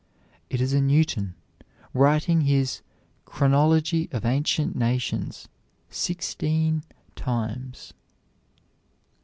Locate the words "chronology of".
3.25-4.25